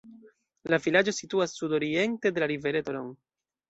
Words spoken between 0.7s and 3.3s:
La vilaĝo situas sudoriente de la rivereto Ron.